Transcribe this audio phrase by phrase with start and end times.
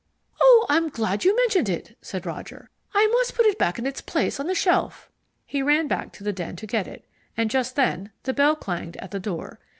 [0.41, 2.71] "Oh, I'm glad you mentioned it," said Roger.
[2.91, 5.11] "I must put it back in its place on the shelf."
[5.45, 7.05] He ran back to the den to get it,
[7.37, 9.59] and just then the bell clanged at the door.